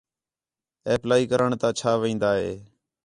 [0.93, 2.51] اپلائی کرݨ تا چھا وین٘دا ہِے